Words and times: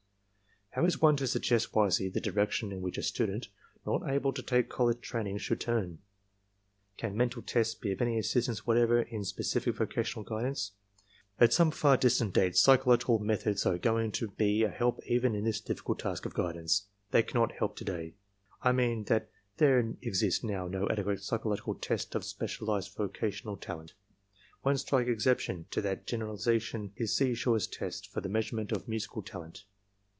How 0.75 0.85
is 0.85 1.01
one 1.01 1.17
to 1.17 1.27
suggest 1.27 1.75
wisely 1.75 2.07
the 2.07 2.21
direction 2.21 2.71
in 2.71 2.81
which 2.81 2.97
a 2.97 3.03
student 3.03 3.49
not 3.85 4.07
able 4.09 4.31
to 4.31 4.41
take 4.41 4.69
college 4.69 5.01
training 5.01 5.37
should 5.39 5.59
turn? 5.59 5.99
Can 6.95 7.17
mental 7.17 7.41
tests 7.41 7.75
be 7.75 7.91
of 7.91 8.01
any 8.01 8.17
assistance 8.17 8.59
TESTS 8.59 8.69
IN 8.69 8.75
STUDENTS' 8.81 8.87
ARMY 8.87 9.03
TRAINING 9.03 9.75
CORPS 9.75 10.15
177 10.15 10.31
whatever 10.31 10.47
in 10.47 10.53
specific 10.53 10.65
vocational 11.35 11.41
guidance? 11.41 11.41
At 11.41 11.51
some 11.53 11.71
far 11.71 11.97
distant 11.97 12.33
date 12.33 12.53
p^chological 12.53 13.19
methods 13.19 13.65
are 13.65 13.77
going 13.77 14.13
to 14.13 14.29
be 14.29 14.63
a 14.63 14.69
help 14.69 15.01
even 15.05 15.35
in 15.35 15.43
this 15.43 15.59
difficult 15.59 15.99
task 15.99 16.25
of 16.25 16.33
guidance. 16.33 16.85
They 17.11 17.21
cannot 17.23 17.51
help 17.51 17.75
to 17.75 17.83
day. 17.83 18.13
I 18.61 18.71
mean 18.71 19.03
that 19.07 19.29
there 19.57 19.79
exist 20.01 20.41
now 20.45 20.69
no 20.69 20.87
adequate 20.89 21.21
psychological 21.21 21.75
tests 21.75 22.15
of 22.15 22.23
special 22.23 22.71
ized 22.71 22.95
vocational 22.95 23.57
talent. 23.57 23.93
One 24.61 24.77
striking 24.77 25.11
exception 25.11 25.65
to 25.71 25.81
that 25.81 26.07
general 26.07 26.37
ization 26.37 26.91
is 26.95 27.13
Seashore's 27.13 27.67
tests 27.67 28.07
for 28.07 28.21
the 28.21 28.29
measurement 28.29 28.71
of 28.71 28.87
musical 28.87 29.21
talent. 29.21 29.65